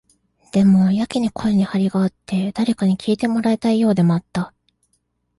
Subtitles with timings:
[0.51, 4.51] でも、やけに声に張りがあって、誰かに聞いてもらいたいようでもあった。